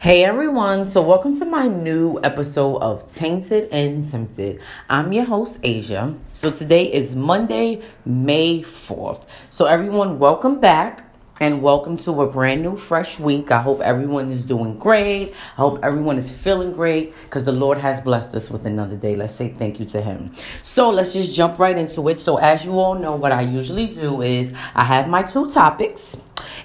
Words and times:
Hey 0.00 0.22
everyone, 0.22 0.86
so 0.86 1.02
welcome 1.02 1.36
to 1.40 1.44
my 1.44 1.66
new 1.66 2.20
episode 2.22 2.76
of 2.76 3.12
Tainted 3.12 3.68
and 3.72 4.08
Tempted. 4.08 4.60
I'm 4.88 5.12
your 5.12 5.24
host, 5.24 5.58
Asia. 5.64 6.14
So 6.32 6.52
today 6.52 6.84
is 6.84 7.16
Monday, 7.16 7.82
May 8.04 8.60
4th. 8.60 9.24
So 9.50 9.64
everyone, 9.64 10.20
welcome 10.20 10.60
back 10.60 11.04
and 11.40 11.62
welcome 11.62 11.96
to 11.96 12.22
a 12.22 12.30
brand 12.30 12.62
new, 12.62 12.76
fresh 12.76 13.18
week. 13.18 13.50
I 13.50 13.60
hope 13.60 13.80
everyone 13.80 14.30
is 14.30 14.44
doing 14.46 14.78
great. 14.78 15.34
I 15.34 15.60
hope 15.62 15.80
everyone 15.82 16.16
is 16.16 16.30
feeling 16.30 16.72
great 16.72 17.12
because 17.24 17.44
the 17.44 17.50
Lord 17.50 17.78
has 17.78 18.00
blessed 18.00 18.34
us 18.36 18.52
with 18.52 18.66
another 18.66 18.96
day. 18.96 19.16
Let's 19.16 19.34
say 19.34 19.48
thank 19.48 19.80
you 19.80 19.86
to 19.86 20.00
Him. 20.00 20.32
So 20.62 20.90
let's 20.90 21.12
just 21.12 21.34
jump 21.34 21.58
right 21.58 21.76
into 21.76 22.08
it. 22.08 22.20
So, 22.20 22.36
as 22.36 22.64
you 22.64 22.78
all 22.78 22.94
know, 22.94 23.16
what 23.16 23.32
I 23.32 23.40
usually 23.40 23.86
do 23.86 24.22
is 24.22 24.52
I 24.76 24.84
have 24.84 25.08
my 25.08 25.22
two 25.22 25.50
topics, 25.50 26.16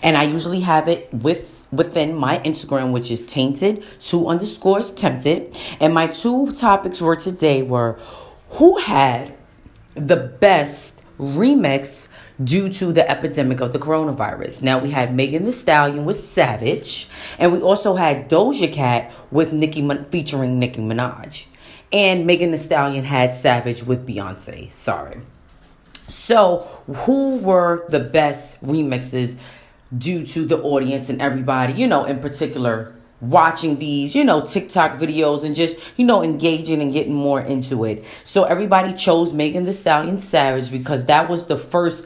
and 0.04 0.17
I 0.17 0.23
usually 0.23 0.59
have 0.59 0.88
it 0.88 1.11
with 1.13 1.59
within 1.71 2.13
my 2.13 2.38
Instagram, 2.39 2.91
which 2.91 3.09
is 3.09 3.25
tainted 3.25 3.83
two 3.99 4.27
underscores 4.27 4.91
tempted. 4.91 5.57
And 5.79 5.93
my 5.93 6.07
two 6.07 6.52
topics 6.52 6.99
for 6.99 7.16
today 7.16 7.63
were 7.63 7.99
who 8.49 8.77
had 8.77 9.34
the 9.95 10.17
best 10.17 11.02
remix 11.17 12.09
due 12.43 12.67
to 12.67 12.91
the 12.91 13.09
epidemic 13.09 13.62
of 13.62 13.73
the 13.73 13.79
coronavirus. 13.79 14.62
Now 14.62 14.79
we 14.79 14.91
had 14.91 15.16
Megan 15.16 15.45
Thee 15.45 15.52
Stallion 15.52 16.05
with 16.05 16.17
Savage, 16.17 17.07
and 17.40 17.51
we 17.51 17.62
also 17.62 17.95
had 17.95 18.29
Doja 18.29 18.71
Cat 18.71 19.12
with 19.31 19.54
Nicki 19.54 19.88
featuring 20.12 20.59
Nicki 20.59 20.81
Minaj. 20.81 21.45
And 21.91 22.26
Megan 22.26 22.51
Thee 22.51 22.57
Stallion 22.57 23.05
had 23.05 23.34
Savage 23.34 23.84
with 23.84 24.07
Beyonce. 24.07 24.71
Sorry. 24.71 25.21
So, 26.07 26.67
who 26.88 27.38
were 27.38 27.85
the 27.90 27.99
best 27.99 28.63
remixes 28.63 29.38
due 29.97 30.25
to 30.27 30.45
the 30.45 30.61
audience 30.61 31.09
and 31.09 31.21
everybody, 31.21 31.73
you 31.73 31.88
know, 31.88 32.05
in 32.05 32.20
particular, 32.20 32.95
watching 33.21 33.79
these, 33.79 34.15
you 34.15 34.23
know, 34.23 34.41
TikTok 34.45 34.99
videos 34.99 35.43
and 35.43 35.55
just, 35.55 35.77
you 35.95 36.05
know, 36.05 36.21
engaging 36.21 36.81
and 36.81 36.91
getting 36.91 37.13
more 37.13 37.41
into 37.41 37.85
it. 37.85 38.03
So 38.26 38.43
everybody 38.43 38.93
chose 38.93 39.34
Megan 39.34 39.63
Thee 39.63 39.71
Stallion 39.71 40.18
Savage 40.18 40.71
because 40.71 41.05
that 41.05 41.29
was 41.29 41.48
the 41.48 41.55
first 41.55 42.05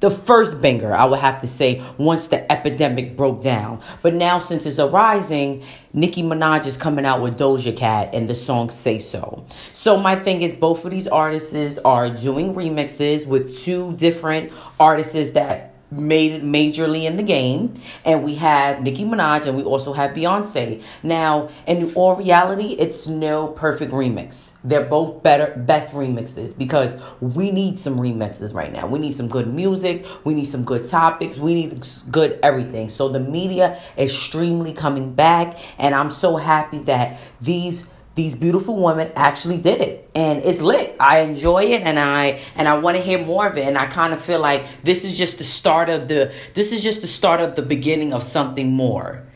the 0.00 0.10
first 0.10 0.62
banger, 0.62 0.94
I 0.94 1.06
would 1.06 1.18
have 1.18 1.40
to 1.40 1.48
say, 1.48 1.82
once 1.96 2.28
the 2.28 2.50
epidemic 2.52 3.16
broke 3.16 3.42
down. 3.42 3.82
But 4.00 4.14
now, 4.14 4.38
since 4.38 4.64
it's 4.64 4.78
arising, 4.78 5.64
Nicki 5.92 6.22
Minaj 6.22 6.66
is 6.66 6.76
coming 6.76 7.04
out 7.04 7.20
with 7.20 7.36
Doja 7.36 7.76
Cat 7.76 8.10
and 8.12 8.28
the 8.28 8.36
song 8.36 8.70
Say 8.70 9.00
So. 9.00 9.44
So, 9.74 9.96
my 9.96 10.14
thing 10.14 10.42
is, 10.42 10.54
both 10.54 10.84
of 10.84 10.92
these 10.92 11.08
artists 11.08 11.78
are 11.78 12.10
doing 12.10 12.54
remixes 12.54 13.26
with 13.26 13.58
two 13.58 13.94
different 13.94 14.52
artists 14.78 15.32
that 15.32 15.74
made 15.90 16.32
it 16.32 16.42
majorly 16.42 17.04
in 17.04 17.16
the 17.16 17.22
game. 17.22 17.80
And 18.04 18.22
we 18.22 18.34
have 18.36 18.82
Nicki 18.82 19.04
Minaj 19.04 19.46
and 19.46 19.56
we 19.56 19.62
also 19.62 19.92
have 19.92 20.10
Beyonce. 20.10 20.82
Now, 21.02 21.48
in 21.66 21.92
all 21.94 22.16
reality, 22.16 22.76
it's 22.78 23.06
no 23.06 23.48
perfect 23.48 23.92
remix. 23.92 24.52
They're 24.62 24.84
both 24.84 25.22
better, 25.22 25.54
best 25.56 25.94
remixes 25.94 26.56
because 26.56 26.96
we 27.20 27.50
need 27.50 27.78
some 27.78 27.98
remixes 27.98 28.52
right 28.52 28.72
now. 28.72 28.86
We 28.86 28.98
need 28.98 29.12
some 29.12 29.28
good 29.28 29.52
music. 29.52 30.06
We 30.24 30.34
need 30.34 30.46
some 30.46 30.64
good 30.64 30.84
topics. 30.88 31.38
We 31.38 31.54
need 31.54 31.86
good 32.10 32.38
everything. 32.42 32.90
So 32.90 33.08
the 33.08 33.20
media 33.20 33.80
is 33.96 34.12
extremely 34.12 34.72
coming 34.72 35.14
back. 35.14 35.58
And 35.78 35.94
I'm 35.94 36.10
so 36.10 36.36
happy 36.36 36.78
that 36.80 37.18
these 37.40 37.86
these 38.18 38.34
beautiful 38.34 38.74
women 38.74 39.12
actually 39.14 39.58
did 39.58 39.80
it. 39.80 40.10
And 40.12 40.42
it's 40.42 40.60
lit. 40.60 40.96
I 40.98 41.20
enjoy 41.20 41.62
it 41.66 41.82
and 41.82 41.98
i 42.00 42.40
and 42.56 42.66
i 42.66 42.76
want 42.76 42.96
to 42.96 43.02
hear 43.02 43.24
more 43.24 43.46
of 43.46 43.56
it. 43.56 43.66
And 43.66 43.78
i 43.78 43.86
kind 43.86 44.12
of 44.12 44.20
feel 44.20 44.40
like 44.40 44.66
this 44.82 45.04
is 45.04 45.16
just 45.16 45.38
the 45.38 45.44
start 45.44 45.88
of 45.88 46.08
the 46.08 46.34
this 46.54 46.72
is 46.72 46.82
just 46.82 47.00
the 47.00 47.06
start 47.06 47.40
of 47.40 47.54
the 47.54 47.62
beginning 47.62 48.12
of 48.12 48.24
something 48.24 48.72
more 48.72 49.27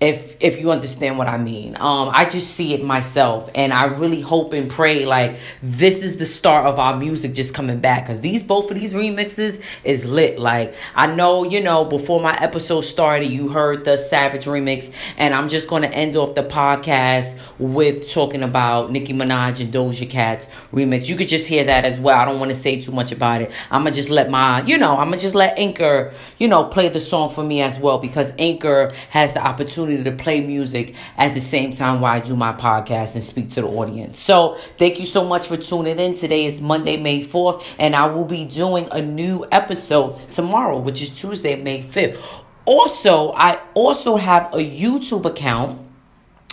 if 0.00 0.36
if 0.40 0.58
you 0.58 0.70
understand 0.70 1.18
what 1.18 1.28
I 1.28 1.36
mean. 1.36 1.76
Um, 1.76 2.08
I 2.10 2.24
just 2.24 2.54
see 2.54 2.72
it 2.72 2.82
myself, 2.82 3.50
and 3.54 3.70
I 3.70 3.84
really 3.84 4.22
hope 4.22 4.54
and 4.54 4.70
pray 4.70 5.04
like 5.04 5.36
this 5.62 6.02
is 6.02 6.16
the 6.16 6.24
start 6.24 6.66
of 6.66 6.78
our 6.78 6.96
music 6.96 7.34
just 7.34 7.52
coming 7.52 7.80
back 7.80 8.04
because 8.04 8.22
these 8.22 8.42
both 8.42 8.70
of 8.70 8.80
these 8.80 8.94
remixes 8.94 9.62
is 9.84 10.06
lit. 10.06 10.38
Like 10.38 10.74
I 10.94 11.06
know 11.06 11.44
you 11.44 11.62
know 11.62 11.84
before 11.84 12.18
my 12.18 12.34
episode 12.40 12.80
started, 12.80 13.26
you 13.26 13.50
heard 13.50 13.84
the 13.84 13.98
Savage 13.98 14.46
remix, 14.46 14.90
and 15.18 15.34
I'm 15.34 15.50
just 15.50 15.68
gonna 15.68 15.88
end 15.88 16.16
off 16.16 16.34
the 16.34 16.44
podcast 16.44 17.38
with 17.58 18.10
talking 18.10 18.42
about 18.42 18.90
Nicki 18.90 19.12
Minaj 19.12 19.60
and 19.60 19.72
Doja 19.72 20.08
Cat's 20.08 20.46
remix. 20.72 21.08
You 21.08 21.16
could 21.16 21.28
just 21.28 21.46
hear 21.46 21.64
that 21.64 21.84
as 21.84 21.98
well. 21.98 22.18
I 22.18 22.24
don't 22.24 22.38
want 22.38 22.50
to 22.50 22.56
say 22.56 22.80
too 22.80 22.92
much 22.92 23.12
about 23.12 23.42
it. 23.42 23.50
I'm 23.70 23.82
gonna 23.82 23.94
just 23.94 24.08
let 24.08 24.30
my 24.30 24.62
you 24.62 24.78
know 24.78 24.92
I'm 24.92 25.08
gonna 25.08 25.18
just 25.18 25.34
let 25.34 25.58
Anchor 25.58 26.14
you 26.38 26.48
know 26.48 26.64
play 26.64 26.88
the 26.88 27.00
song 27.00 27.28
for 27.28 27.44
me 27.44 27.60
as 27.60 27.78
well 27.78 27.98
because 27.98 28.32
Anchor 28.38 28.92
has 29.10 29.34
the 29.34 29.46
opportunity 29.46 29.89
to 29.96 30.12
play 30.12 30.40
music 30.40 30.94
at 31.16 31.34
the 31.34 31.40
same 31.40 31.72
time 31.72 32.00
while 32.00 32.12
I 32.14 32.20
do 32.20 32.36
my 32.36 32.52
podcast 32.52 33.14
and 33.14 33.22
speak 33.24 33.50
to 33.50 33.62
the 33.62 33.68
audience. 33.68 34.18
So 34.20 34.54
thank 34.78 34.98
you 35.00 35.06
so 35.06 35.24
much 35.24 35.48
for 35.48 35.56
tuning 35.56 35.98
in. 35.98 36.14
Today 36.14 36.46
is 36.46 36.60
Monday, 36.60 36.96
May 36.96 37.24
4th, 37.24 37.64
and 37.78 37.94
I 37.94 38.06
will 38.06 38.24
be 38.24 38.44
doing 38.44 38.88
a 38.90 39.02
new 39.02 39.46
episode 39.50 40.16
tomorrow, 40.30 40.78
which 40.78 41.02
is 41.02 41.10
Tuesday, 41.10 41.56
May 41.56 41.82
5th. 41.82 42.18
Also, 42.64 43.32
I 43.32 43.58
also 43.74 44.16
have 44.16 44.52
a 44.52 44.58
YouTube 44.58 45.24
account, 45.24 45.80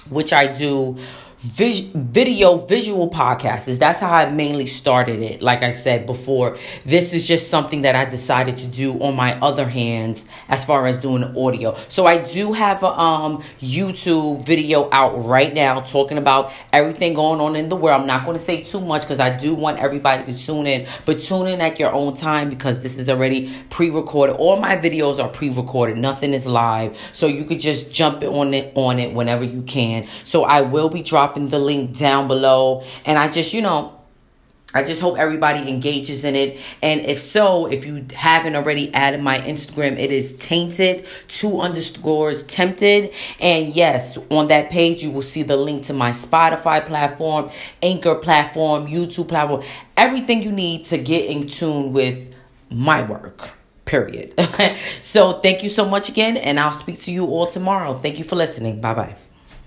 which 0.10 0.34
I 0.34 0.48
do 0.48 0.98
vis- 1.40 1.80
video 1.80 2.58
visual 2.58 3.10
podcasts. 3.10 3.68
Is 3.68 3.78
that's 3.78 4.00
how 4.00 4.12
I 4.12 4.30
mainly 4.30 4.68
started 4.68 5.22
it. 5.22 5.42
Like 5.42 5.64
I 5.64 5.70
said 5.70 6.06
before, 6.06 6.58
this 6.86 7.14
is 7.14 7.28
just 7.28 7.50
something 7.50 7.82
that 7.82 7.96
I 7.96 8.06
decided 8.06 8.58
to 8.60 8.68
do 8.68 9.00
on 9.02 9.16
my 9.16 9.40
other 9.40 9.68
hands 9.68 10.26
as 10.50 10.66
far 10.66 10.86
as 10.88 10.98
doing 10.98 11.24
audio. 11.38 11.78
So 11.90 12.06
I 12.06 12.18
do 12.18 12.54
have 12.54 12.84
a 12.84 12.88
um 13.00 13.44
YouTube 13.60 14.46
video 14.46 14.90
out 14.92 15.26
right 15.26 15.54
now 15.54 15.80
talking 15.80 16.18
about 16.18 16.52
everything 16.74 17.14
going 17.14 17.40
on 17.40 17.56
in 17.56 17.70
the 17.70 17.76
world. 17.76 18.02
I'm 18.02 18.08
not 18.08 18.26
going 18.26 18.38
to 18.38 18.44
say 18.44 18.64
too 18.64 18.82
much 18.82 19.02
because 19.02 19.20
I 19.20 19.36
do 19.36 19.54
want 19.54 19.80
everybody 19.80 20.32
to 20.32 20.38
tune 20.38 20.68
in, 20.68 20.88
but 21.06 21.22
tune 21.22 21.48
in 21.48 21.62
at 21.62 21.80
your 21.80 21.94
own 21.94 22.16
time 22.16 22.50
because 22.50 22.80
this 22.80 22.98
is 22.98 23.10
already 23.10 23.54
pre-recorded. 23.70 24.36
All 24.38 24.58
my 24.58 24.78
videos 24.78 25.24
are 25.24 25.30
pre-recorded. 25.30 25.98
Nothing 25.98 26.34
is 26.34 26.48
live, 26.48 26.98
so 27.14 27.28
you 27.28 27.46
could 27.46 27.60
just 27.60 27.94
jump 27.94 28.24
on 28.24 28.54
it 28.54 28.72
on 28.76 29.00
it 29.00 29.14
whenever 29.14 29.44
you 29.44 29.62
can. 29.62 30.08
So 30.24 30.44
I 30.44 30.62
will 30.62 30.90
be 30.90 31.02
dropping 31.02 31.27
dropping 31.28 31.50
the 31.50 31.60
link 31.60 31.98
down 31.98 32.28
below. 32.28 32.84
And 33.06 33.18
I 33.20 33.28
just, 33.28 33.54
you 33.54 33.62
know, 33.62 33.94
I 34.74 34.84
just 34.84 35.02
hope 35.02 35.18
everybody 35.18 35.68
engages 35.68 36.24
in 36.24 36.36
it. 36.36 36.60
And 36.82 37.02
if 37.02 37.20
so, 37.20 37.68
if 37.68 37.86
you 37.86 38.06
haven't 38.14 38.56
already 38.56 38.94
added 38.94 39.22
my 39.22 39.40
Instagram, 39.40 39.98
it 39.98 40.12
is 40.12 40.34
tainted 40.38 41.06
two 41.28 41.60
underscores 41.62 42.44
tempted. 42.44 43.12
And 43.40 43.74
yes, 43.74 44.18
on 44.30 44.48
that 44.48 44.70
page, 44.70 45.04
you 45.04 45.12
will 45.12 45.22
see 45.22 45.44
the 45.44 45.58
link 45.58 45.84
to 45.86 45.94
my 45.94 46.12
Spotify 46.12 46.86
platform, 46.86 47.50
Anchor 47.82 48.16
platform, 48.16 48.88
YouTube 48.88 49.30
platform, 49.30 49.64
everything 49.96 50.44
you 50.44 50.52
need 50.52 50.86
to 50.86 50.98
get 50.98 51.30
in 51.30 51.48
tune 51.48 51.94
with 51.94 52.36
my 52.70 53.02
work. 53.02 53.54
Period. 53.86 54.34
so 55.02 55.40
thank 55.40 55.64
you 55.64 55.70
so 55.70 55.86
much 55.86 56.10
again, 56.10 56.36
and 56.36 56.60
I'll 56.60 56.74
speak 56.74 57.00
to 57.02 57.12
you 57.12 57.26
all 57.26 57.48
tomorrow. 57.48 57.94
Thank 57.94 58.18
you 58.18 58.26
for 58.26 58.36
listening. 58.36 58.82
Bye 58.82 58.94
bye. 58.94 59.16